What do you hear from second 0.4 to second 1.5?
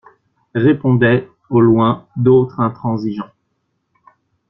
Répondaient,